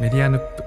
[0.00, 0.64] メディアヌップと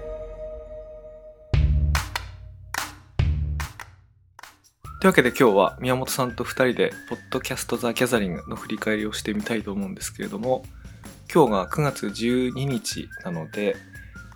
[5.02, 10.64] いうわけで今日は宮本さんと2人で「ポッドキャスト・ザ・ギャザリング」の振り返りをしてみたいと思うんですけれども
[11.34, 13.76] 今日が9月12日なので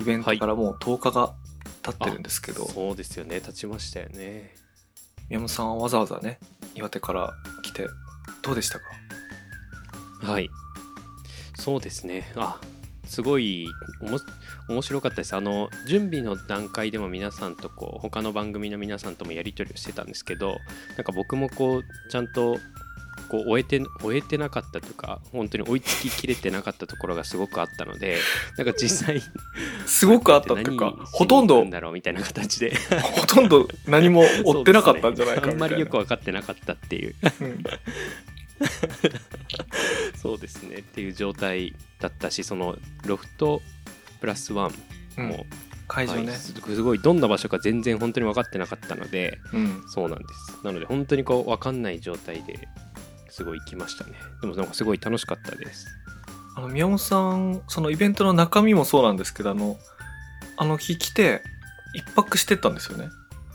[0.01, 1.33] イベントからもう10日が
[1.81, 3.41] 経ってるんですけど、そうですよね。
[3.41, 4.55] 経ちましたよね。
[5.29, 6.39] 宮本さんはわざわざね
[6.75, 7.33] 岩手から
[7.63, 7.87] 来て
[8.41, 8.85] どうでしたか？
[10.21, 10.49] はい。
[11.55, 12.31] そうですね。
[12.35, 12.59] あ
[13.05, 13.67] すごい
[14.01, 14.19] おも
[14.69, 15.35] 面白かったです。
[15.35, 20.59] あの準備の段階でも皆さんとこう他の番組の皆さんともやり取りをしてたんですけど
[20.95, 22.59] なんか僕もこうちゃんと
[23.29, 28.17] こう終えて終えてなかったというか本当に追いつききれてなかったところがすごくあったので
[28.57, 29.21] なんか実際
[29.85, 32.73] すごくあったっていうか ほとんどだろうみたいな形で。
[33.01, 37.63] ほとんど何も 追ってなかったんじゃないかね、あんまりよく分かってなかったっていう、うん。
[40.15, 40.77] そうですね。
[40.77, 43.61] っていう状態だったしそのロフト
[44.19, 44.73] プラスワン
[45.17, 45.27] うん。
[45.29, 45.45] も、
[45.87, 46.35] 会場ね、はい。
[46.37, 49.83] すすごいどんな場所か全然本当に分かってなかったのでうん。
[49.87, 50.63] そうなんです。
[50.63, 52.67] なので本当にこう分かんない状態で
[53.29, 54.13] すごい行きましたね。
[54.41, 55.87] でもなんかすごい楽しかったです。
[56.55, 59.77] あの宮本さんそのイベントの中身もそうなんですけどあの
[60.57, 61.41] あの日来て
[61.93, 63.09] 一泊してったんですよね。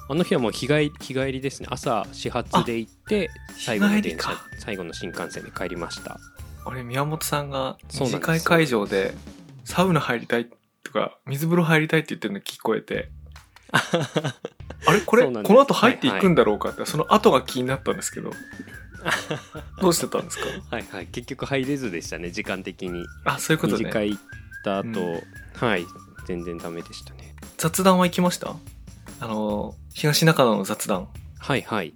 [0.09, 1.69] あの日はもう日帰り日帰りですね。
[1.71, 6.19] 朝始発で行って最後の電車最後の新幹線で帰りました。
[6.67, 9.15] 俺宮本さんが次会会場で
[9.65, 10.49] サウナ入りたい
[10.83, 13.11] とか水風呂入りたいって言ってるの聞こえて。
[14.87, 15.01] あれ？
[15.01, 15.25] これ？
[15.25, 18.31] この後入っていくんだろうかって、その後が気になったんですけど。
[19.81, 20.45] どうしてたんですか？
[20.71, 21.07] はいはい。
[21.07, 23.05] 結局入れずでしたね時間的に。
[23.25, 23.91] あそういうことね。
[23.91, 24.23] 会行っ
[24.65, 25.23] た後、うん。
[25.55, 25.87] はい。
[26.27, 27.35] 全然ダメでしたね。
[27.59, 28.55] 雑談は行きました？
[29.21, 31.09] あの東中野の雑談。
[31.39, 31.95] はいはい。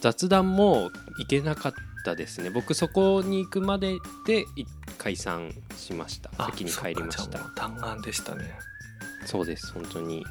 [0.00, 2.50] 雑談も行けなかったですね。
[2.50, 4.64] 僕そこに行くまででい
[4.98, 6.30] 解散しました。
[6.38, 7.38] あ先に帰りました。
[7.54, 8.44] 弾丸でしたね。
[9.24, 10.24] そうです本当に。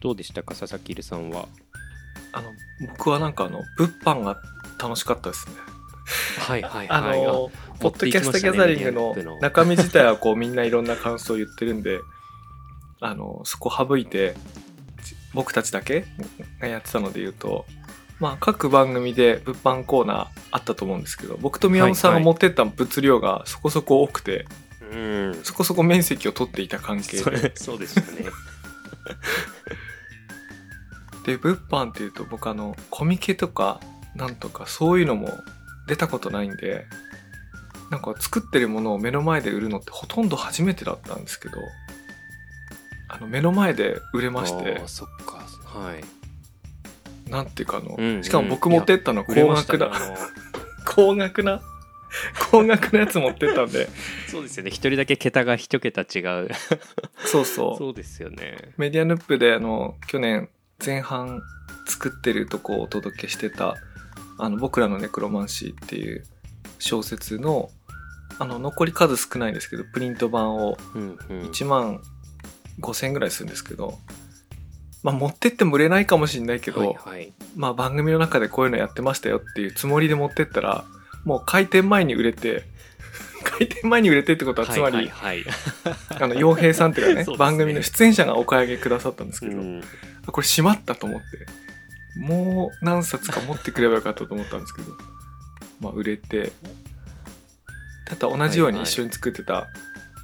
[0.00, 1.48] どうでしたか佐々木さんは？
[2.32, 2.50] あの
[2.88, 4.36] 僕はなんかあの物販が
[4.80, 5.54] 楽しかったですね。
[6.38, 7.22] はいはいあはい。
[7.24, 9.38] のポッドキャストギャザリングの。
[9.40, 12.00] 中身自体はこう みんないろんな感想を言ってるんで
[13.00, 14.34] あのそこ省いて
[15.02, 16.04] じ僕たちだけ
[16.60, 17.66] がやってたので言うと
[18.20, 24.46] まあ各番組で物販コーナーあったと思うんですけど僕と宮本さんが持ってった物量がそこそこ多くて、
[24.92, 25.40] うん。
[25.42, 27.52] そこそこ面積を取っていた関係で。
[27.56, 28.30] そうでしたね。
[31.26, 33.80] で物販っていうと僕あのコミケとか
[34.14, 35.30] なんとかそういうのも
[35.88, 36.86] 出たことないんで
[37.90, 41.56] なんか作ってるものを目の前で売るのってほとんど初めてだったんですけど
[43.08, 44.82] あの目の前で売れまして。
[44.86, 45.44] そっか。
[45.64, 46.23] はい
[47.34, 48.24] なんていうかあの、うんうん。
[48.24, 50.16] しかも僕持ってったの 高額な、ましたねあの。
[50.84, 51.60] 高額な？
[52.50, 53.88] 高額なやつ持ってったんで。
[54.30, 54.70] そうですよね。
[54.70, 56.48] 一人だけ桁が一桁違う。
[57.26, 57.76] そうそう。
[57.76, 58.72] そうですよね。
[58.76, 60.48] メディアヌップであの去年
[60.84, 61.42] 前半
[61.86, 63.76] 作ってるとこをお届けしてた
[64.38, 66.24] 「あの僕らのネクロマンシー」っていう
[66.78, 67.70] 小説の
[68.38, 71.40] あの残り数少ないんですけどプリント版をうんうん。
[71.50, 72.00] 1万
[72.80, 73.98] 5,000円ぐらいするんですけど、
[75.04, 77.32] まあ持ってっても売れないかもしれないけど、はいはい。
[77.54, 80.84] まあ番組の中でこういうのやってましたよっていうつもりで持ってったら
[81.24, 82.64] もう開店前に売れて
[83.44, 85.44] 開店前に売れてってことはつまり、はいはい。
[85.44, 85.50] は
[86.16, 87.36] いあの洋平さんっていうかね ね。
[87.36, 89.82] 番組の出演者がお買い上げくださったんですけど、うん。
[90.26, 91.46] あこれしまったと思って
[92.18, 94.92] もう何冊か持ってくればよかったと思ったんですけど
[95.80, 96.52] まあ売れて
[98.06, 99.66] ただ同じように一緒に作ってた、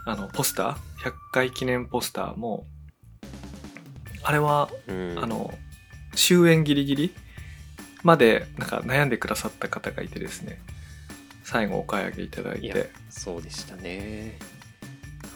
[0.07, 2.67] あのポスター100回記念ポスターも
[4.23, 5.19] あれはうん。
[5.19, 5.53] あの
[6.15, 7.15] 終演ギリギリ
[8.03, 10.59] までなんか悩んでくださった方がいてですね。
[11.45, 12.91] 最後お買い上げいただいて。
[13.09, 14.39] そうでしたね。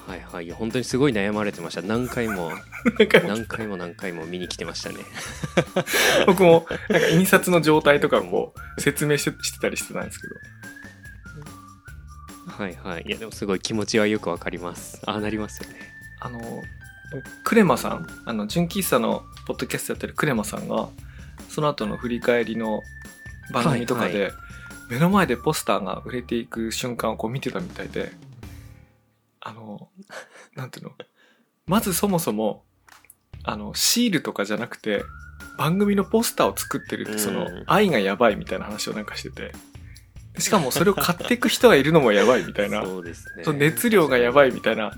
[0.06, 0.50] はいはい。
[0.50, 1.83] 本当にすごい悩まれてました。
[1.83, 2.53] 何回も
[3.27, 3.77] 何回も。
[3.77, 4.97] 何回も見に来てましたね。
[6.27, 10.34] 僕もなんか印刷の状態とか こう説明してしてたりしてたんですけど。
[12.47, 13.05] はいはい。
[13.06, 15.00] いやでもすごい気持ちはよくわかります。
[15.06, 15.81] ああなりますよね。
[16.20, 16.62] あの
[17.44, 20.88] クレマさんあの純喫茶のポッドキャストやってるクレマさんが
[21.49, 22.82] その後の振り返りの
[23.52, 24.31] 番組とかで、は
[24.90, 28.12] 目の前でポスターが売れていく瞬間をこう見てたみたいで
[29.40, 29.88] あの
[30.55, 30.93] なんていうの？
[31.66, 32.64] まずそもそも
[33.43, 35.05] あのシールとかじゃなくて
[35.58, 39.52] 番組のポスターを作ってるってそのうん愛がやばいみたいな話をなんかしてて。
[40.34, 42.82] でしかもそれを買っていく人がいるのもやばいみたいな。
[42.84, 43.44] そうですね。
[43.44, 44.93] その熱量がやばいみたいな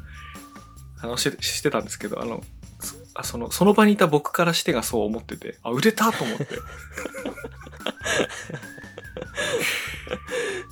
[0.97, 2.43] 話してしてたんですけどあの
[2.81, 6.47] そあそのその場にいた僕からしてがそう思っててあ売れたと思って。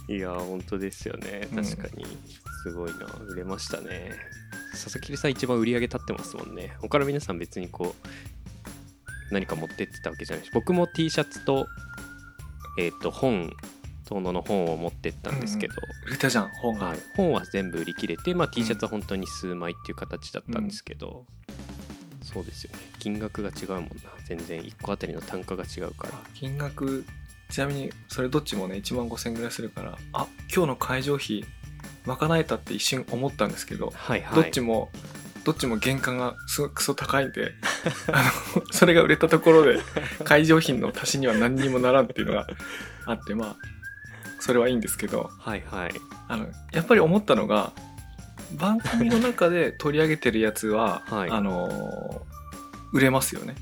[0.15, 1.49] いや本当ですよね。
[1.55, 2.05] 確かに。
[2.63, 3.07] すごいな。
[3.27, 4.13] 売れましたね。
[4.73, 6.77] 佐々木さん一番売り上げ立ってますもんね。
[6.81, 11.67] 他の皆さん別にこう何か持ってってたわけじゃないし僕も T シャツと
[12.79, 13.53] えっ、ー、と本
[14.05, 15.75] 遠野の本を持ってったんですけど、
[16.05, 22.79] うん、売れたじゃん本が、はい、本は全部売り切れて、まあ、T シャツは本当に数枚っていう形だったんですけど、うん、そうですよね。
[22.99, 23.89] 金額が違うもんな。
[24.27, 26.15] 全然1個あたりの単価が違うから。
[26.35, 27.05] 金額
[27.51, 31.45] ちなみにそれどっちもね1万5000円ぐらいするからあ今日の会場費
[32.07, 34.91] 賄えたって一瞬思ったんですけど、はいはい、どっちも
[35.45, 37.53] どっちも原価がすごくクソ高いんで
[38.11, 38.25] あ
[38.57, 39.79] のそれが売れたところで
[40.25, 42.47] 会場費の足しには何にもならんっていうのが
[43.07, 43.57] あってまあ
[44.45, 45.93] それはいいんですけどはいはい。
[46.29, 47.73] あのやっぱり思ったのが
[48.53, 52.21] 番組の中で取り上げてるやつは、はい、あの
[52.93, 53.55] 売れますよね。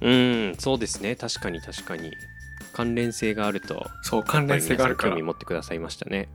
[0.00, 1.16] うんそうですね。
[1.16, 2.12] 確かに確かに。
[2.72, 5.10] 関連性があるとそう関連性があるから。
[5.10, 6.28] 興味持ってくださいましたね。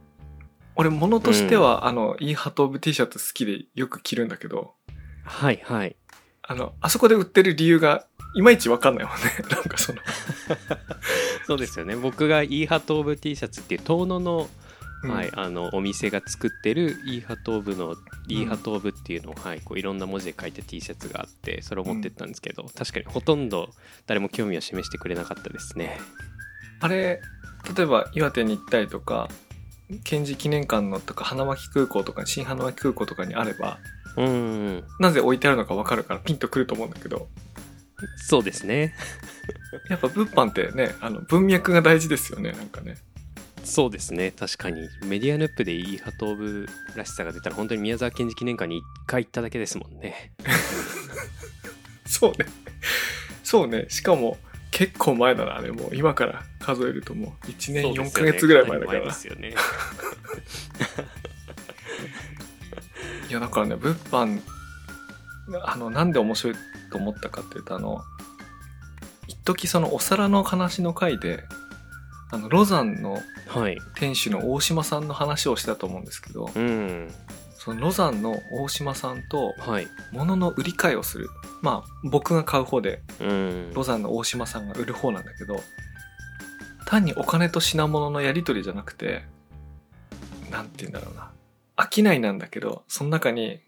[0.76, 4.74] 俺物としては、うん、あのイーハトーブ T シャツ好きでよく着るんだけど
[5.24, 5.96] はいはい。
[6.42, 9.22] あのあそこで売ってる理由がいまいち分かんないもんね。
[9.50, 10.00] なんかその
[11.46, 11.96] そうですよね。
[11.96, 14.48] 僕がイーハトーブ T シャツっていう遠野の,、
[15.04, 17.96] はい、あのお店が作ってるイーハトーブの
[18.28, 23.70] イーハトーブっていうのを、はい、こういろんな文字で書いた T シャツがあってそれを持ってったんですけど、確かにほとんど
[24.08, 26.00] 誰も興味を示してくれなかったですね。
[26.80, 27.22] あれ
[27.76, 29.30] 例えば岩手に行ったりとか
[30.04, 33.80] 賢治記念館のとか花巻空港とか新花巻空港とかにあれば
[34.18, 37.28] うんなぜ置いてあるのか分かるからピンとくると思うんだけど
[38.18, 38.94] そうですね。
[39.90, 42.98] やっぱ物販ってねあの文脈が大事ですよねなんかね。
[43.64, 44.32] そうですね。
[44.32, 44.90] 確かに。
[45.06, 50.34] メディアヌップでイーハトーブらしさが出たら本当に宮沢賢治記念館に1回行っただけですもんね。
[52.06, 52.46] そうね。
[53.44, 53.86] そうね。
[53.90, 54.38] しかも
[54.72, 55.96] 結構前だなあれもう。
[55.96, 59.56] 今から数えるともう1年4か月ぐらい前だから、ね、ですよね。
[63.30, 64.42] いやだからね物販
[65.64, 66.56] あのなんで面白い
[66.94, 68.04] と思ったかっていうとあの
[69.28, 71.44] 一時そのお皿の話の回で
[72.32, 73.20] あのロザンの
[73.96, 77.12] 店主の大島さんの話をしたと思うんですけど、うん、
[77.58, 79.88] そのロザンの大島さんとはい。
[80.12, 81.30] 物の売り買いをする、
[81.62, 83.72] まあ僕が買う方でうん。
[83.74, 85.60] ロザンの大島さんが売る方なんだけど
[86.86, 89.24] 単にお金と品物のやり取りじゃなくて
[90.52, 91.32] なんて言うんだろうな。
[91.76, 93.62] 商いなんだけどその中に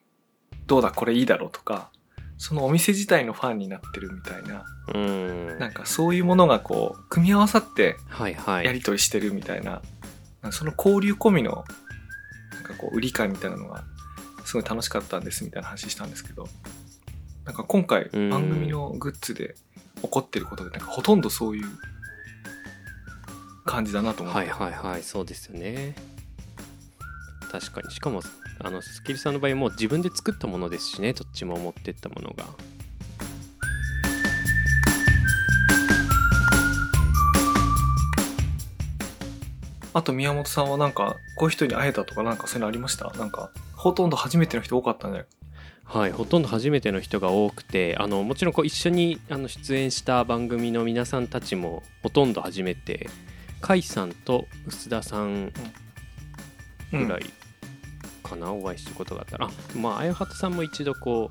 [0.67, 1.91] どうだこれいいだろうとか
[2.37, 5.59] そのお店自体のファンになってるみたいなうん。
[5.59, 8.65] なんかそういうものがこう組み合わさってはいはい。
[8.65, 9.81] やり取りしてるみたいな、
[10.51, 11.63] その交流込みの
[12.53, 13.83] なんかこう売り買いみたいなのが
[14.45, 16.47] すごい楽しかったんですみたいな話したんですけど
[17.45, 18.29] なんか今回うん。
[18.29, 19.55] 番組のグッズで
[20.01, 21.67] 起こってることでなんかほとんどそういう
[23.65, 25.95] 感じだなと思って、はいはいはいそうですよね。
[27.51, 27.91] 確かに。
[27.91, 28.21] しかも
[28.59, 32.45] あのスキルさんの場合もう自分で作ったものですしねどっちも持ってったものが。
[39.93, 43.11] あと宮本さんはなんかこういう人に会えたとかなんかそういうのありました？
[43.17, 45.27] なんかほとんど初めての人多かったんじゃない？
[45.85, 53.09] はい、ほとんど初めての人が多くてあのもちろんこう一緒にあの出演した番組の皆さんたちもほとんど初めて
[53.61, 55.53] 甲斐さんと臼田さん。
[56.91, 57.23] ぐらい
[58.25, 59.47] かな、お会いしたことがあったら。
[59.47, 61.29] あまああやはたさんも一度こ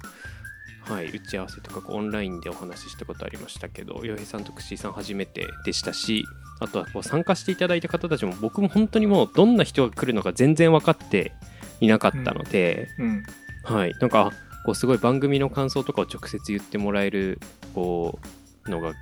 [0.89, 6.25] う、はい、打ち合わせとかこうオンラインでお話ししたことありましたけど洋平さんと串井さん初めてでしたし
[6.61, 11.33] あとはこう参加していただいた方たちも僕も本当にもうどんな人が来るのか全然分かって
[11.81, 13.23] いなかったので、うん
[13.65, 14.31] はい、なんか
[14.67, 17.41] こうすごい番組の感想とかを直接言ってもらえる
[17.75, 18.19] こ
[18.67, 18.93] うのが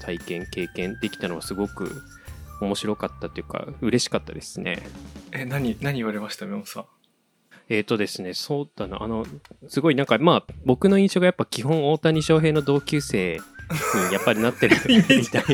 [0.00, 2.02] 体験経験できたのはすごく
[2.60, 4.82] 面白かったというか嬉しかったですね。
[5.32, 6.84] え何何言われました宮本さん？
[7.68, 9.26] えっ、とですね、そうだな、あの、
[9.68, 13.40] すごいなんか、まあ、僕の印象がやっぱ基本大谷翔平の同級生
[14.08, 15.44] にやっぱりなってる みたい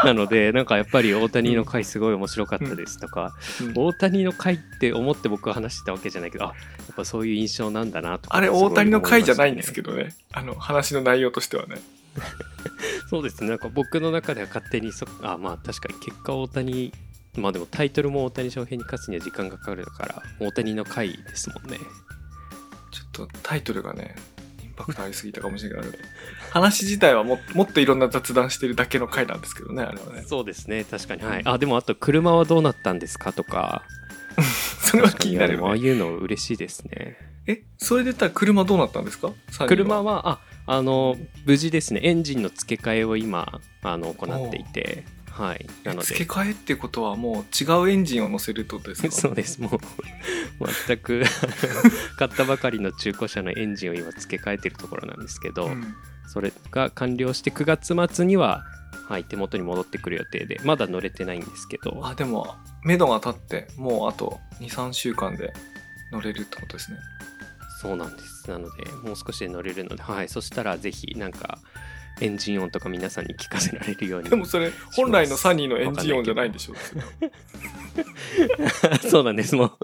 [0.04, 6.54] なので、なんかやっぱり大谷の回すごい面白かったですとか、うん大谷の回って思って僕は話してたわけじゃないけど、あ、や
[6.92, 8.36] っぱそういう印象なんだなとか。
[8.36, 9.74] あれ大谷の回じゃないんですど。
[9.74, 11.76] けどねあの話の内容としてはね
[13.08, 16.92] そうですね、なんか僕の中では勝手にそ、あ、まあ確かに結果大谷、
[17.36, 21.78] まあでもタイトルも大谷翔平に勝つには時間がかかるから、大谷の回ですもんね。
[22.90, 24.14] ちょっとタイトルがね
[24.62, 25.82] インパクトありすぎたかもしれない
[26.50, 30.22] 話自体はももっといろんな雑談してるだけの回なんですけどねあれはね。
[30.26, 31.22] そうですね確かに。
[31.22, 31.42] はい。
[31.46, 33.82] あでもあと車はどうなったんですかとか。
[34.80, 37.16] それは気になるいやでもああいうの嬉しいですね。
[37.46, 39.32] えそれで言ったら車どうなったんですか？
[39.66, 42.00] 車はああの無事ですね。
[42.04, 45.66] エンジンの付け替えを今あの行っていてはい。
[45.84, 46.06] なので。
[46.06, 49.10] 付け替えってことはもう違うエンジンを乗せるとですか？
[49.12, 49.60] そうです。
[49.60, 49.78] もう
[50.86, 51.22] 全く
[52.18, 55.94] 買ったばかりの中古車のエンジンを今付け替えてるところなんですけど、うん。
[56.28, 58.64] それが完了して9月末には、
[59.08, 62.00] はい、手元に戻ってくる予定でまだ乗れてないんですけど。
[62.06, 65.52] あでも目処が立ってもうあと23週間で
[66.12, 66.98] 乗れるってことですね。
[67.80, 68.48] そうなんです。
[68.48, 71.58] なのでもう少しで乗れるので、はい、そしたらぜひなんか
[72.20, 74.30] エンジン音とか皆さんに聞かせられるように。
[74.30, 76.74] でもそれ本来のサニーのエンジン音じゃないんでしょ。
[79.08, 79.54] そうなんです。
[79.56, 79.78] もう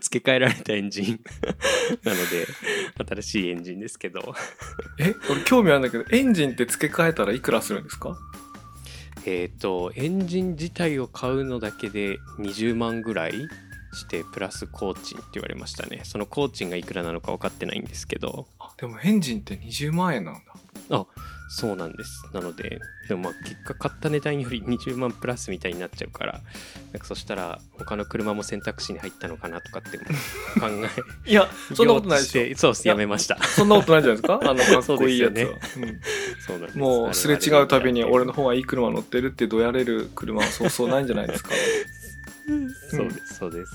[0.00, 1.20] 付け替えられたエンジン
[2.04, 2.46] なので
[3.20, 4.34] 新しいエンジンですけど。
[4.98, 8.16] え俺興味あるんだけどエンジンって付け替えたらいくらするんですか？
[9.26, 13.32] えっ、とエンジン自体を買うのだけで20万ぐらい
[13.92, 16.00] してプラス工賃って言われましたね。
[16.04, 18.46] その工賃がいくらなのか分かってないんですけど。
[18.58, 20.40] あでもエンジンって20万円なんだ
[20.90, 21.06] あ
[21.52, 22.24] そうなんです。
[22.32, 26.40] なのででもまあ結果買った値段より20万プラスみたいになっちゃうから
[26.92, 30.04] なんかそしたら他の車も選択肢に入ったのかなとかって考
[30.68, 30.90] え
[31.30, 32.42] いやそんなことないでしょ。
[32.42, 32.88] ょ そうです。
[32.88, 33.36] やめました。
[33.42, 34.40] そんなことないじゃないですか？
[34.42, 36.00] あの かっこいいやつは、そううん。
[36.46, 36.78] そうなんです。
[36.78, 41.50] もうすれ違うたびに俺の方がいい車乗ってるってどやれる車はそうそうないんじゃないですか？
[42.90, 43.72] そうですそうです。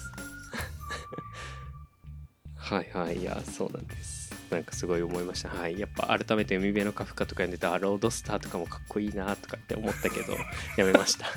[2.57, 4.14] はいはいいやそうなんです
[4.55, 5.49] なんかすごい思いました。
[5.49, 5.77] はい。
[5.79, 10.33] やっぱ改めて海辺のカフカとか読んでたロードスターとかもかっこいいなとかって思ったけど
[10.77, 11.27] やめました。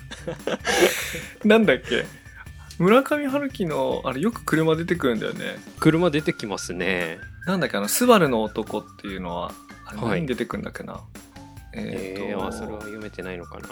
[1.45, 2.07] なんだっけ？
[2.79, 5.57] 村上春樹のあれよく車出てくるんだよね。
[5.81, 7.19] 車出てきますね。
[7.47, 7.77] なんだっけ？
[7.77, 9.53] あの「スバルの男」っていうのは
[9.85, 11.01] あれはい何に出てくるんだっけな、
[11.75, 13.69] ええー、ーとあそれは読めてないのかな。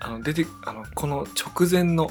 [0.00, 2.10] あの出てあのこの直前の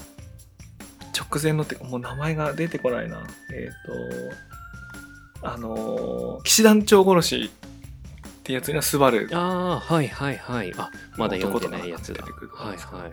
[1.17, 3.23] 直前のってもう名前が出てこないな。
[3.51, 4.50] えっ、と
[5.43, 9.29] あのー騎士団長殺しってやつにはスバル。
[9.33, 10.73] ああはいはいはい。
[10.77, 12.23] あまだ読んでないやつだ。
[12.23, 13.11] はいはい。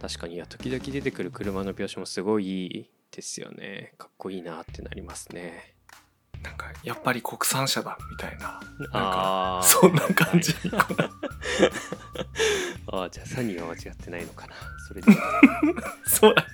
[0.00, 0.34] 確かに。
[0.34, 3.92] いや時々出てくる車の描写もすごいいいですよね。
[3.98, 5.74] かっこいいなってなりますね。
[6.42, 8.60] なんかやっぱり国産車だみたいな。
[8.78, 10.54] なんかああそんな感じ。
[10.64, 10.78] にこ
[12.90, 14.54] うああじゃあサニーは間違ってないのかな。
[14.88, 15.12] それで。
[16.06, 16.46] そうだ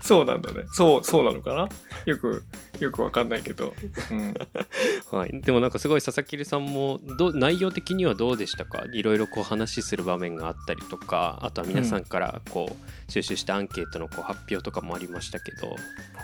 [0.00, 0.64] そうなんだね。
[0.72, 1.68] そうそうなのかな？
[2.06, 2.42] よく
[2.78, 3.74] よくわかんないけど、
[4.10, 4.34] うん、
[5.12, 8.84] はい、でもなんかすごい佐々木さんもどう内容的にはどうでしたか？
[8.92, 12.76] いろいろこう話する場面があったりとかあとは皆さんからこ
[13.08, 15.76] う収集したアンケートのこう発表とかもありましたけど。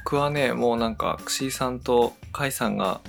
[0.05, 3.01] 僕はねもうなんかクシーさんとカイさんが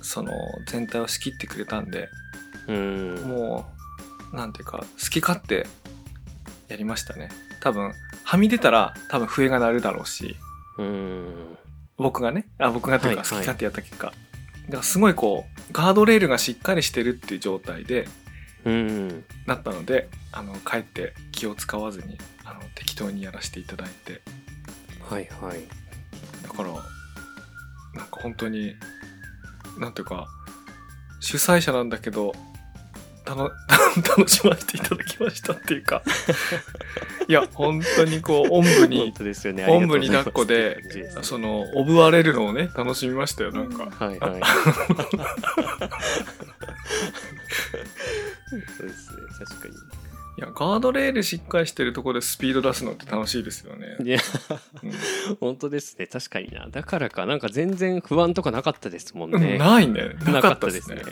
[0.00, 0.32] その
[0.66, 2.08] 全体を仕切ってくれたんで
[2.66, 3.28] うーん。
[3.28, 3.70] も
[4.32, 5.66] うなんていうか好き勝手
[6.68, 7.28] やりましたね
[7.64, 7.92] 多分
[8.24, 10.36] はみ出たら多分笛が鳴るだろうし。
[10.78, 11.58] うーん。
[11.96, 12.46] 僕がね。
[12.58, 18.06] あ僕がというか好き勝手やった結果、だからすごいこうガードレールがしっかりしてるっていう状態で
[18.66, 19.24] うーん。
[19.46, 24.20] なったのであのかえって気を使わずにあの適当にやらせていただいて。
[25.08, 25.60] はいはい。
[26.42, 28.74] だからなんか本当に
[29.78, 30.26] なんていうか
[31.20, 32.34] 主催者なんだけど
[33.24, 33.50] たの
[34.06, 36.02] 楽しませていただきましたっていうか
[37.28, 39.66] いや本当にこうおんぶ本に当ですよね。
[39.68, 40.78] おんぶに抱っこで
[41.22, 43.88] そのおぶわれるのをね楽しみましたよなんか。
[43.90, 44.40] はいはい。
[48.50, 49.68] そうですね確か
[50.36, 54.18] いやガードレールしっかりしてるところでスピード出すのって楽しいですよね、にいや
[54.82, 54.86] う
[55.32, 55.36] ん。
[55.40, 56.08] 本当ですね。
[56.08, 56.66] 確かにな。
[56.68, 59.58] だからかなんか全然不安とかなかったですもんうんね。
[59.58, 60.16] ないね。
[60.26, 61.02] なかったですね。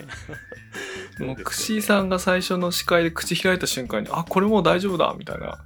[1.19, 5.59] もうクシーさんが最初の司会で口開いた瞬間にあこれもう大丈夫だみたいな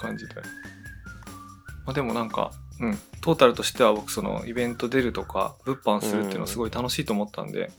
[0.00, 0.34] 感じで、
[1.86, 2.98] まあ、でもなんかうん。
[3.20, 7.70] トータルとしては僕そのイベント出るとか物販するっていうのはすごい楽しいと思ったんで、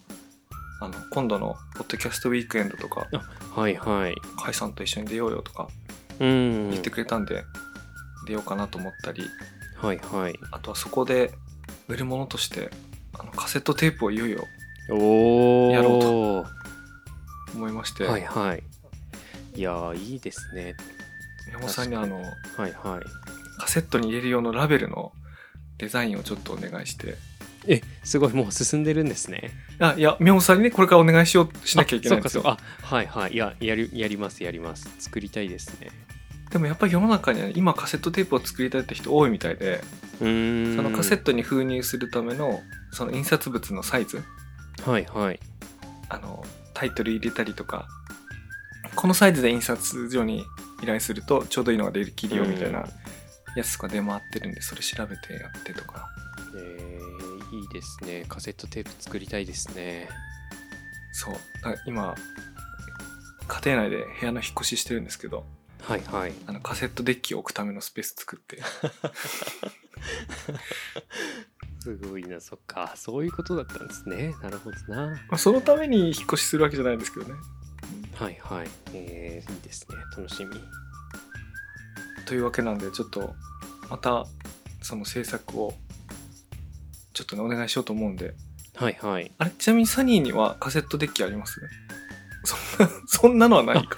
[0.80, 3.08] あの今度のポッドキャストウィークエンドとか
[3.56, 4.16] はいはい。
[4.38, 5.68] 甲斐さんと一緒に出ようよとか
[6.20, 6.70] うん。
[6.70, 7.44] 言ってくれたんで、
[8.28, 9.24] 出ようかなと思ったり
[9.78, 10.36] はいはい。
[10.52, 11.34] あとはそこで
[11.88, 12.70] 売るものとして
[13.14, 14.46] あのカセットテープをいよいよ
[15.72, 16.46] やろ
[17.56, 18.64] 思いまして、はいはい。
[19.56, 20.76] いやーいいですね
[21.48, 22.74] 宮本さんにあのはいはい。
[23.60, 25.12] カセットに入れる用のラベルの
[25.78, 27.16] デザインをちょっとお願いして。
[27.68, 29.52] えすごいもう進んでるんですね。
[29.80, 32.44] あいや宮本さんにねこれからお願いしようしなきゃいけないんですよ。
[32.46, 33.34] あはいはい。
[33.34, 34.90] いややりやりますやります。
[34.98, 35.90] 作りたいですね。
[36.50, 39.82] でもやっぱり世の中には今カセットテープを作りたいって人多いみたいで
[40.20, 44.24] そのカセットに封入するためのその印刷物のサイズ。
[44.84, 45.40] はいはい。
[46.10, 46.44] あの
[46.74, 47.88] タイトル入れたりとか。
[48.96, 50.44] このサイズで印刷所に
[50.82, 52.86] 依頼するとちょうどいいのができるよみたいな
[53.56, 56.10] やつとか出回ってるんでそれ調べてやってとか。
[56.56, 58.26] えー、いいですね。
[58.28, 60.10] カセットテープ作りたいですね。
[61.14, 61.36] そう。
[61.86, 62.16] 今
[63.48, 65.46] 家庭内で部屋の引っ越ししてるんですけど
[65.82, 66.34] はいはい。
[66.48, 68.60] あのカセットデッキを置くためのスペース作って。
[71.82, 77.34] すごいなそっかそういうことだったんですねなるほどなまあそのために引っ越しするわけじゃないんですけどね
[78.22, 78.68] はいはい。
[78.94, 79.98] えー、いいですね。
[80.16, 80.52] 楽しみ。
[82.26, 83.34] というわけなんでちょっと
[83.90, 84.26] また
[84.82, 85.74] その制作を
[87.14, 88.36] ちょっとねお願いしようと思うんで。
[88.76, 89.32] はいはい。
[89.38, 91.60] あれちなみにサニーにはカセットデッキあります？
[92.46, 93.98] そんな そんなのはないか。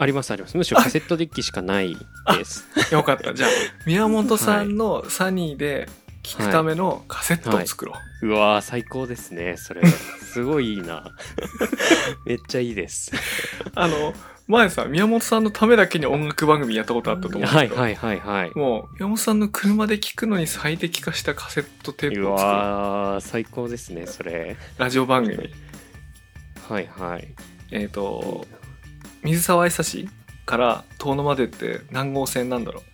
[0.00, 0.56] ありますあります。
[0.56, 1.96] むしろカセットデッキしかない
[2.36, 2.66] です。
[2.92, 3.32] よかった。
[3.32, 3.50] じゃあ
[3.86, 5.88] 宮本さんのサニーで
[6.28, 9.80] 聞くためのカセットを作ろう、うわー最高ですねそれ。
[9.86, 11.14] すごいいいな。
[12.26, 13.12] めっちゃいいです。
[13.74, 14.12] あの
[14.46, 18.50] 前さ宮本さんのためだけに音楽番組やったことあったと思うんですけど、はいはいはいはい。
[18.54, 24.56] もう宮本さんの車で聞くのに最適化したカセットテーうプを作るわー最高ですねそれ。
[24.76, 25.50] ラジオ番組。
[26.68, 27.34] はいはい。
[27.70, 28.46] えっ、と
[29.22, 30.08] 水沢久志
[30.44, 32.82] から遠野までって何号線なんだろう。
[32.82, 32.87] そ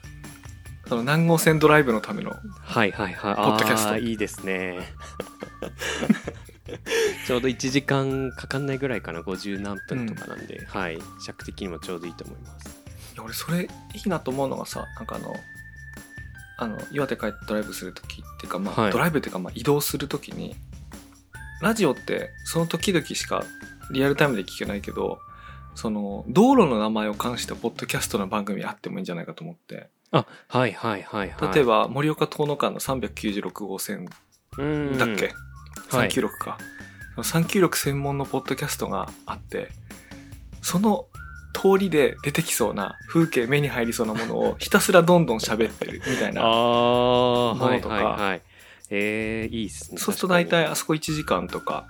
[0.97, 3.37] の何号線ドライブのためのはいはいはい。
[3.37, 3.99] ポッドキャスト。
[3.99, 4.81] いいですね。
[7.27, 9.21] ちょうど1時間かかんないぐらいかな。
[9.21, 10.99] 50何分とかなんで、はい。
[11.25, 12.85] 尺的にもちょうどいいと思います。
[13.23, 13.69] 俺それい
[14.05, 15.35] いなと思うのがさなんかあの
[16.57, 18.93] あの岩手帰ってドライブする時っていうか、まあはい。
[18.93, 20.57] ドライブっていうか、まあ、移動する時に
[21.61, 23.45] ラジオってその時々しか
[23.91, 25.19] リアルタイムで聞けないけど
[25.75, 31.55] その道路の名前を冠したポッドキャストの番組あってもいいんじゃないかと思ってあはいはいはいはい。
[31.55, 34.09] 例えば盛岡遠野間の396号線
[34.59, 34.99] うん。
[34.99, 35.35] だっけ、
[35.91, 36.09] はい。
[36.09, 36.59] 396か、
[37.17, 39.69] 396専門のポッドキャストがあって
[40.63, 41.07] その
[41.53, 47.95] 通りで出てきそうな風景目に入りそうなものをひたすらどんどん喋ってるみたいな もはいのとか。
[47.95, 48.43] はいはい。
[48.91, 51.87] えー、いいっすねそうすると大体あそこ1時間とか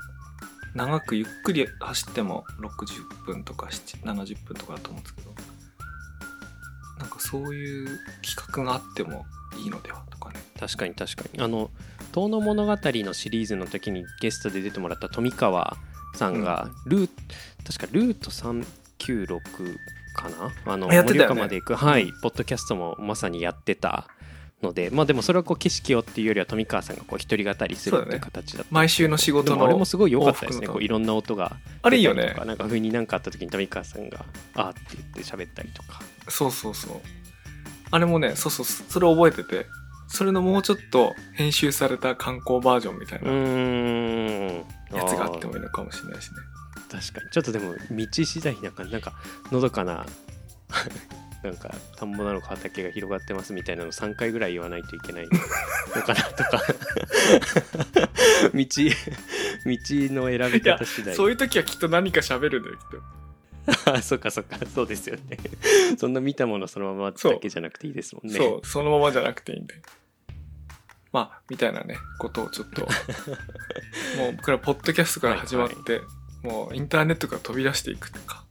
[0.74, 5.33] 長くゆっくり走っても60分とか7 70分とかだと思うんですけど
[7.04, 9.26] なんかそういう企画があっても
[9.62, 10.40] いいのではとかね。
[10.58, 11.42] 確かに確かに。
[11.42, 11.70] あの
[12.12, 15.76] 「遠野物語」のシリーズの時にゲストで出てもらった富川
[16.14, 17.10] さんがルー、
[17.66, 19.76] 確かルート396
[20.14, 20.72] かな？
[20.72, 21.02] あのね。
[21.02, 24.08] 盛岡まで行く、はい、ポッドキャストもまさにやってた
[24.64, 30.66] のでまあでもそれはこう景色をっていうよりは富川さんがこう一人語りするっていう形だった毎週の仕で事のもあれもすごい良かったですね。
[30.66, 30.78] こ。
[30.78, 34.24] ういろんな音があれいいよねなんか風になんかあった時に富川さんが
[34.56, 36.00] 「あーって言って喋ったりとか。
[36.28, 37.00] そうそうそう
[37.90, 39.66] あれもねそうそうそれ覚えてて
[40.08, 43.24] それのもうちょっと編集された観光バージョンみたいう
[44.92, 46.36] なやつがあってーもいいのかもしれないしね。
[46.90, 47.30] 確かに。
[47.30, 49.12] ちょっとでも道次第なんかなんか
[49.50, 50.06] のどかな
[51.44, 56.62] なんか田んぼなのか畑が広がってますみたいなの3回ぐらい言わないといけないのかなとか。
[58.54, 58.66] 道
[59.66, 59.78] 道
[60.14, 61.14] の選び方次第。
[61.14, 63.92] そういう時はきっと何か喋るんだよきっと。
[63.92, 65.38] あ そっかそっかそうですよね。
[65.98, 68.36] そんな見たものそのままだけじゃなくていいですもんね。
[68.36, 69.74] そうそのままじゃなくていいんで。
[71.12, 72.82] まあみたいなねことをちょっと。
[74.16, 76.00] もう僕らポッドキャストから始まって、
[76.42, 78.43] もうインターネットから飛び出していくとか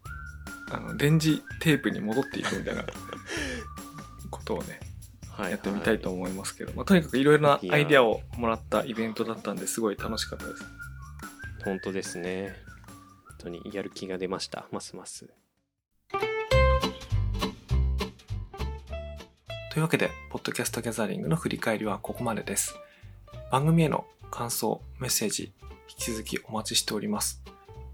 [0.74, 2.84] あの電磁テープに戻っていくみたいな
[4.32, 4.80] ことをね
[5.30, 10.64] はいやってみたいと思いますけど、まあ、とにかくいろいろなアイデアをもらったイベントだったんですごい楽しかったです。
[11.64, 12.56] 本当ですね。
[13.26, 14.68] 本当にやる気が出ました。
[14.72, 15.30] ますます。
[19.72, 22.76] というわけで、ポッドキャストギャザリングの振り返りはここまでです。
[23.50, 25.52] 番組への感想、メッセージ、
[25.90, 27.42] 引き続きお待ちしております。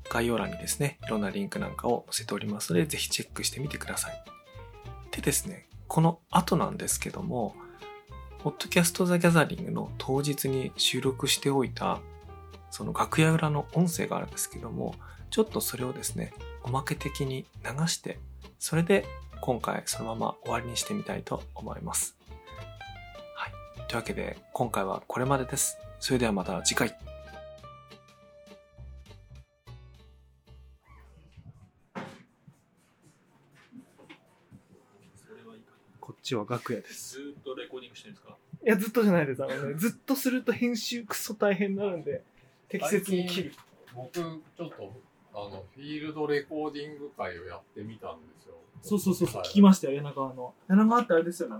[0.09, 4.23] 概要欄にですね、いろんなリンクなんかを載せておりますので、ぜひチェックしてみてください。
[5.11, 7.55] でですね、この後なんですけども、
[8.39, 11.99] ポッドキャストザギャザリングの当日に収録しておいた、
[12.71, 14.95] その楽屋裏の音声があるんですけども、
[15.29, 18.19] ちょっとそれをですね、おまけ的に流して、
[18.59, 19.05] それで
[19.41, 22.15] 今回そのまま終わりにしてみたいと思います。
[23.35, 23.51] はい。
[23.87, 25.77] というわけで、今回はこれまでです。
[25.99, 27.08] それではまた次回。
[36.21, 37.15] ちは楽屋です。
[37.15, 38.35] ずーっとレコーディングしてるんですか？
[38.65, 39.43] いや、ずっとじゃないです。
[39.43, 42.21] あのね、ずっとすると編集クソ大変になるんで、
[42.67, 43.53] 適切に切る。
[43.95, 44.93] 僕、ちょっと、
[45.33, 48.55] あの、フィールドレコーディング会をやってみたんですよ。
[48.81, 50.53] そうそうそうそう、はい聞きましたよ、柳川の。
[50.67, 51.55] 柳川ってあれですよね。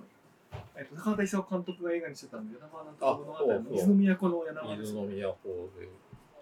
[0.75, 5.89] えっと、高畑勲監督が映画にしてたんで、柳川なんとか物語の伊豆の都の柳川です伊豆の都で、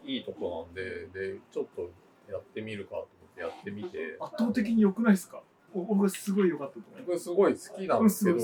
[0.06, 1.90] いいとこなんで、で、ちょっと
[2.32, 5.38] やってみるかと思ってやってみて、圧倒的に良くないですか？
[5.38, 5.42] お
[5.84, 8.40] 僕すごい良かったと思僕すごい好きなんですけど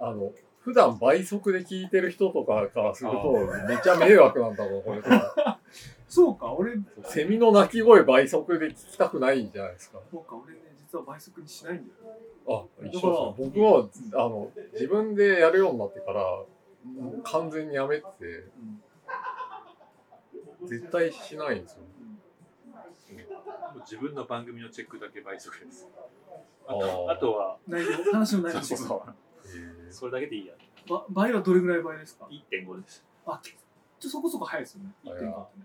[0.00, 5.58] あの、普段倍速で聞いてる人とかからすると、めっちゃ迷惑なんだろう、これとか。
[5.70, 5.90] す。
[6.16, 10.00] そうか、俺、セミの鳴き声倍速で聞きたくないじゃないですか。
[10.10, 12.66] そうか、俺ね、実は倍速にしないんだよ。
[12.82, 16.42] あ、一緒僕は、あの、自分でやるようになってから、
[17.22, 18.04] 完全にやめて、
[20.66, 21.82] 絶対しないんですよ。
[23.80, 25.88] 自分の番組のチェックだけ倍速です。
[26.66, 30.54] あとあとは、内容、話の内容そうそうそれだけでいいや。
[30.88, 33.04] ば倍はどれぐらい倍ですか ?1.5 です。
[33.26, 33.40] あ、
[33.98, 34.90] ちょそこそこ早いですよね。
[35.04, 35.64] 1.5ってね。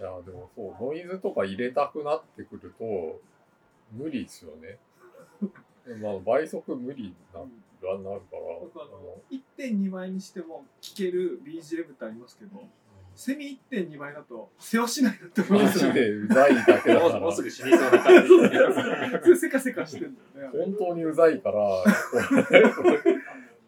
[0.00, 3.20] いや、でもそう、ノイズとか入れたくなってくると、
[3.92, 4.78] 無理ですよね。
[6.00, 8.58] まあ、倍速無理な、なるから。
[9.30, 12.66] 1.2倍にしても聴ける BGM ってありますけど、
[13.14, 17.20] セミ1.2倍だと世話しないなって思いますマジでうざいだけだから。
[17.20, 18.24] もうすぐ死にそうな感
[19.24, 19.36] じ。
[19.36, 20.58] せかせかしてんだよね。
[20.64, 21.58] 本当にうざいから、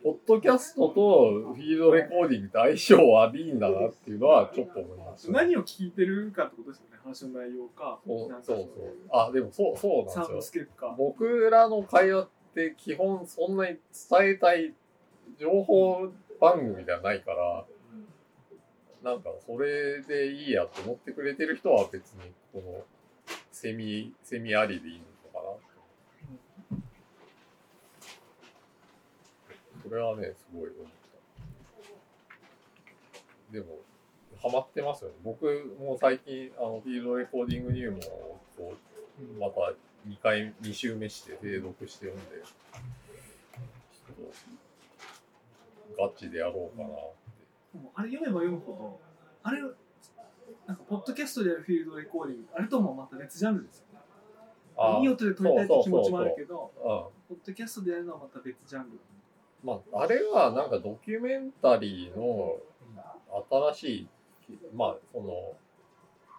[0.02, 6.96] ポッドキャストとフィードレコーディングって相性悪いんだなっていうのはちょっと思います、何を聞いてるかってことですよね。
[7.02, 8.00] 話の内容か。
[8.06, 8.94] そうそうそう。
[9.10, 10.66] あ、でもそう、そうなんですよ。
[10.76, 10.94] か。
[10.98, 13.78] 僕らの会話って基本そんなに
[14.10, 14.74] 伝えたい
[15.38, 16.08] 情報
[16.40, 17.64] 番組ではないから、
[19.06, 22.82] なんかそれでいいやと思ってくれてる人は別にこの
[23.52, 25.00] セミ、セミありでいい
[25.32, 25.46] のか
[26.72, 26.78] な。
[29.84, 30.72] それはね、すごい思っ
[33.48, 33.52] た。
[33.52, 33.78] でも、
[34.42, 35.16] ハマってますよね。
[35.22, 35.44] 僕
[35.78, 38.00] も最近、あの、フィールドレコーディング入門
[38.66, 38.74] を、
[39.38, 39.72] また
[40.08, 44.32] 2回、2週目して継続して読んで、ちょっ
[45.96, 46.88] と、ガチでやろうかな。
[47.94, 49.00] あれ読めば読むほど、
[49.42, 49.60] あれ、
[50.66, 55.00] なんか、ポッドキャストでやるフィールドレコーディング、あれともまた別ジャンルですよね。
[55.00, 56.72] いい音で撮りたいって気持ちもあるけど、
[57.28, 58.98] ポッドキャストでやるのはまた別ジャンル。
[59.64, 62.58] まあ、あれはなんかドキュメンタリーの
[63.72, 64.08] 新し
[64.50, 65.54] い、まあ、その、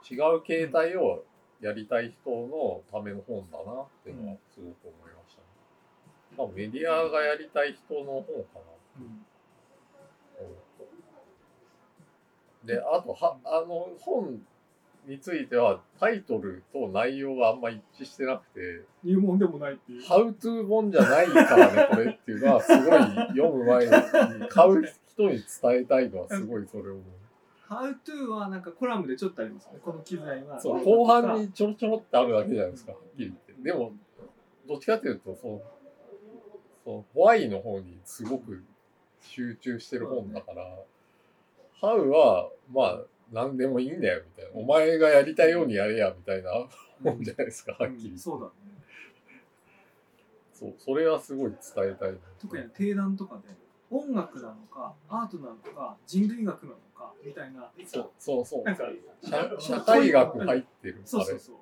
[0.10, 1.24] 違う形態を
[1.60, 5.48] やりたい人のための本だなっていうのはすごく思いました、ね、
[6.38, 9.02] まあ、メディアがやりたい人の本かな。
[9.02, 9.26] うん
[12.68, 14.42] で、あとは、あの本
[15.08, 18.84] についてはタイトルと内容があんま一致してなくて。
[19.04, 20.04] 入門でもないっていう。
[20.04, 23.00] ハウトゥー本じゃないからね、これっていうのはすごい
[23.30, 23.92] 読む前に
[24.50, 27.04] 買う人に伝えたいのはすごいそれを思う。
[27.62, 29.80] ハウトゥーはなんかコラムでちょっとありますね。
[29.82, 30.60] この機材は。
[30.60, 33.64] そう、後半にちょろちょろってあるだけじゃないですか、はっきり言って。
[33.64, 33.94] でも、
[34.68, 35.62] どっちかというと、その、
[36.84, 38.64] そのホワイの方にすごく
[39.22, 40.64] 集中してる本だから、
[41.80, 44.52] ハウは、まあ、何でもいいんだよ、みたいな。
[44.54, 46.52] お前がやりたいようにやれや、みたいな
[47.00, 48.20] もんじゃないですか、はっきり、うん。
[48.20, 48.52] そうだね。
[50.54, 52.18] そう、それはすごい伝えたい。
[52.40, 53.54] 特に定談とかで、
[53.92, 57.72] 音楽なのか、アートなのか、人類学なのか、みたいな。
[57.86, 58.64] そうそうそう。
[58.64, 58.86] なんか、
[59.60, 61.02] 社会学入ってる。
[61.06, 61.56] そうそうそう。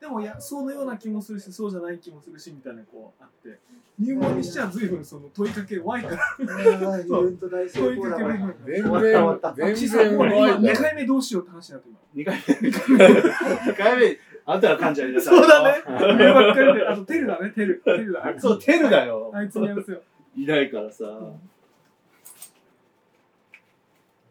[0.00, 3.58] でもいやそうのような気もするしそうじゃない気もするしみたいなこうあって
[3.98, 7.16] 入門にしちゃ随分その問いかけ Y から問いかけ Y か
[9.48, 10.18] ら全然全然。
[10.18, 12.68] Y 2回目どうしようって話になって今2回目
[13.72, 15.82] 2回目あんたら噛んじゃいなさいそうだね
[16.16, 20.02] 目ばっかりであとテルだねテルテルだそうテルだよあいつにやらせよ
[20.36, 21.04] いないからさ、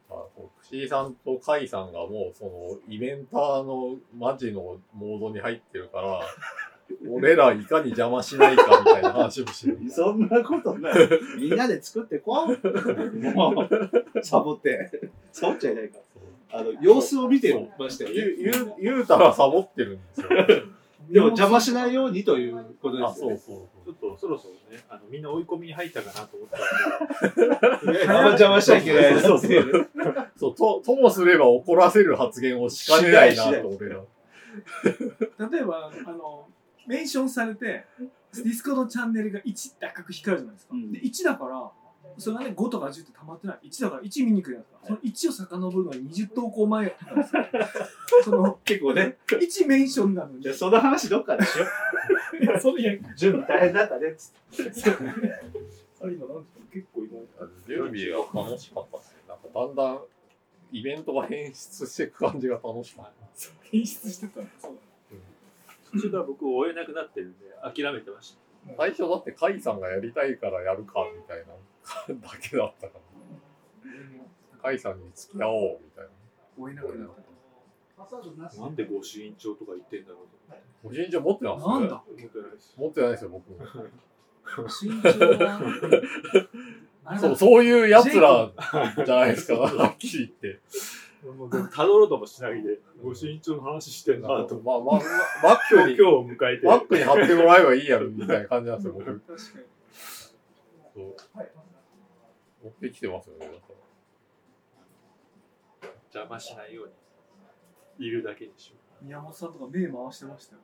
[0.07, 0.13] 岸
[0.71, 6.21] 井さんと甲斐さんがもうそのイベンターのマジのモードに入ってるから、
[7.09, 9.79] 俺らいかに邪魔しないかみたいな話をしてる。
[9.89, 10.95] そんなことない。
[11.37, 13.33] みんなで作ってこう。
[13.33, 14.91] もう、サボって。
[15.31, 15.97] サボっちゃいないか。
[16.51, 18.15] あの、様子を見てましたよね。
[18.15, 20.27] ゆ、ゆ、ゆうたがサボってるんですよ。
[21.09, 23.37] でも邪魔しないようにということですよね。
[23.37, 27.99] そうそうちょっとそろそろね、あのみんな追い込みに入ったかなと思ったんで。
[28.03, 29.39] 邪魔しちゃいけないなそう
[30.37, 34.01] そう、と、ともすれば怒らせる発言をしかねないなと、俺ら。
[35.49, 36.47] 例えば、あの、
[36.87, 37.85] メンションされて、
[38.33, 40.73] ディスコのチャンネルが1って赤く光るじゃないですか。
[40.73, 41.71] うん、で、1だから、
[42.17, 43.67] それがね、5とか10って溜まってない。
[43.69, 44.79] 1だから1見に来るやつか。
[44.85, 47.45] その1を遡るのに20投稿前やったんですよ。
[48.23, 49.17] その、結構ね。
[49.27, 50.41] 1メンションなのに。
[50.41, 51.63] じゃその話どっかでしょ
[52.43, 54.89] いや、その、いや、準備大変だったね、つって。
[56.01, 56.59] あれ今なんですか？
[56.71, 57.47] 結構今。
[57.67, 59.21] 準備が楽しかったっすね。
[59.27, 59.99] なんかだんだん、
[60.75, 63.11] イベントが変質していく感じが楽しかった。
[63.63, 65.17] 変質してたそうだ。
[65.93, 68.35] 途中から僕追えなくなってるんで、諦めてまし
[68.67, 68.75] た。
[68.75, 71.53] 最初だって甲斐さんがやりたいからやるかみたいな
[72.27, 72.99] だけだったか
[73.83, 74.61] ら。
[74.61, 76.09] 甲斐さんに付き合おうみたいな。
[76.57, 77.09] 追えなくなっ
[78.57, 78.61] た。
[78.61, 82.03] なんでご主院長とか言ってんだろうご主院長持ってますなんだ
[82.77, 83.59] 持ってないですよ、僕も。
[84.57, 85.09] ご主院長
[87.03, 88.51] は そう、そういう奴ら
[89.05, 90.59] じゃないですか、はっきり言って。
[91.25, 94.61] もうたどろうともしないで、ご身長の話してんなと。
[94.63, 95.01] まあまあ、
[95.43, 96.67] マックに、今日を迎えて。
[96.67, 99.05] マックに貼ってもらえばいいやろ、みたいな感じなんですよ、僕。
[99.05, 99.65] 確かに。
[100.93, 101.15] そう。
[102.63, 103.57] 持ってきてますよね、だか
[105.83, 105.89] ら。
[106.13, 106.91] 邪魔しないよう
[107.99, 110.61] にいるだけにしよ宮本さんとか目回してましたよ。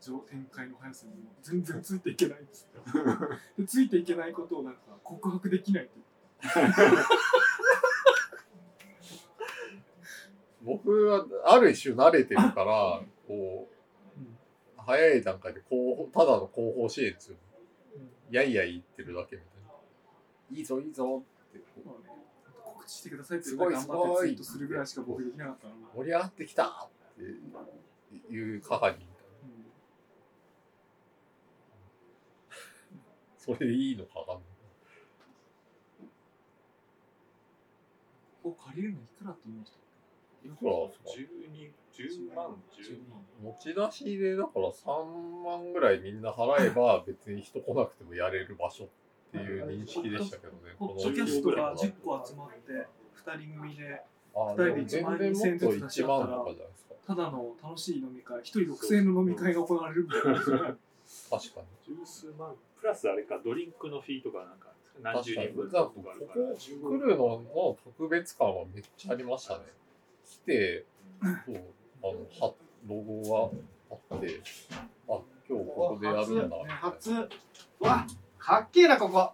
[0.00, 2.82] 上展開の速さにも全然ついていけないんですよ。
[3.58, 5.92] でついていけないことをなんか告白できないって。
[10.62, 13.74] 僕はある種慣れてるから、こう、
[14.76, 17.36] 早い段階で後方、ただの後方支援ですよ。
[18.30, 20.58] やいやい言ってるだけみたいな。
[20.58, 21.60] いいぞ、いいぞって
[22.64, 27.22] 告知してくださいってすごい頑張ってツイートするぐらいしか僕できなかった盛り上がってきたって
[28.32, 29.18] いう係みたいな。
[33.48, 34.44] それでいいのかわかんない。
[38.42, 39.78] ここ借りるのいくらって思いました
[40.44, 41.72] いくらですか？12、
[42.30, 43.24] 10万、10万。
[43.42, 48.88] 持ち出しでだから3万ぐらいみんな払えば別に人来なくてもやれる場所っ
[49.32, 50.58] ていう認識でしたけどね。
[50.78, 54.02] ポッドキャストが10個集まって2人組で
[54.36, 56.94] あ二人で1万全然もっと2000ずつ出し1合ったら万とかじゃないですか。
[57.08, 60.76] ただの楽しい飲み会1人6000円の飲み会が行われるみたいな確か
[61.88, 61.96] に。
[61.96, 62.54] 十数万。
[62.80, 64.68] プラスあれか、ドリンクのフィーとかなんか、
[65.02, 66.46] 何十人分とかあるから。
[66.46, 69.64] こ来るのの特別感はめっちゃありましたね。
[70.24, 70.84] 来て、
[71.22, 71.56] そう、
[72.02, 72.54] あの、は、
[72.88, 73.50] ロゴ
[73.90, 74.40] があって、
[75.08, 76.56] あ、今日ここでやるんだ。
[76.66, 77.12] 初。
[77.80, 78.06] わ、
[78.38, 79.32] かっけえな、ここ。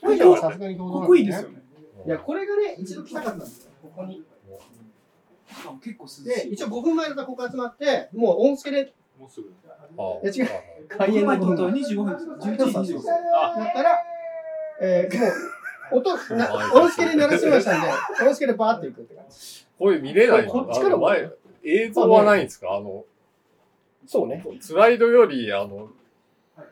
[0.00, 1.62] トイレはさすがにここいいですよね
[2.06, 3.70] いや、これがね、一度来たかったんですよ。
[3.82, 4.24] ここに。
[5.82, 9.50] 結構涼しいで、一応5分前だったらここ集まって、もう音付けでもうすぐ。
[9.98, 10.50] あいや違う
[10.92, 13.98] あ開演の5分と前25分ですよ11時25分あ、だったら、
[14.80, 15.26] えー、も
[15.92, 17.88] う、音、な音付けで鳴らしましたんで、
[18.22, 19.66] 音付けでバーっていくって感じ。
[19.78, 21.30] これ見れないのこっちから前、
[21.64, 22.72] 映像はないんですか？
[22.72, 23.04] あの、
[24.06, 24.44] そうね。
[24.60, 25.88] スライドより、あの、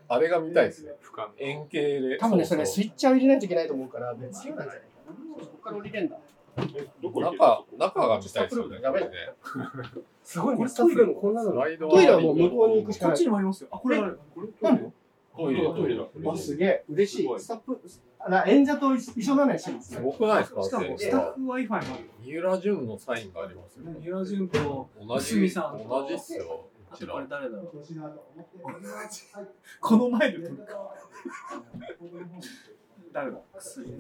[0.09, 0.93] あれが見たいですね。
[1.03, 1.29] 俯瞰。
[1.39, 2.19] 円形で。
[2.19, 5.45] 多分ね、それうスイッチャーを入れないといけないと思うから、別になんじゃないかな。
[5.45, 6.17] ここから降りれんだ。
[6.57, 8.81] 中、中が見たいですよね。
[8.81, 9.11] やばいね
[10.23, 11.69] すごいこれスタッフルームこんなのト
[12.01, 13.25] イレはもう向こうに行くしかないこっち。
[13.25, 14.49] にもありますよあこれあるこれ
[15.37, 16.05] トイレ、トイレだ。
[16.33, 16.85] あ、すげえ。
[16.89, 17.29] 嬉しい。
[17.41, 17.81] スタッフ、
[18.47, 23.85] 演者と一緒なのよ、シーンすごくないですかしかもスタッフ Wi-Fi もあるよ三浦淳のサインがありますよ。
[24.01, 26.69] 三浦淳と同じ、同じっすよ。
[26.93, 27.27] うちらあとこれ。
[27.29, 27.67] 誰だろう
[29.81, 30.95] この前で撮るか
[33.13, 33.39] 誰だ？
[33.59, 33.99] 薬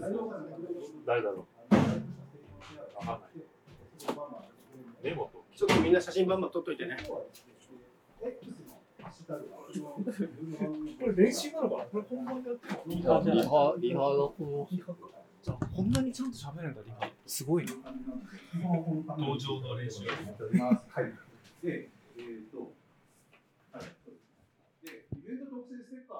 [1.04, 1.74] 誰だろう。
[2.94, 3.30] わかんない。
[5.02, 5.44] メモと。
[5.56, 6.96] ちょっとみんな写真バンバン撮っといてね。
[7.06, 7.28] こ
[11.06, 11.84] れ練習なのかな？
[11.84, 14.74] これ本番でやってるリハ、リハ、リハだと思う。
[15.42, 17.72] じゃあこんなにちゃんと喋るんだリハすごいな
[19.18, 20.06] 登場の練習。
[20.06, 21.12] はい。
[21.62, 22.72] で、えっと、
[23.72, 23.84] はい。
[24.86, 26.18] で、イベント特製ステッカー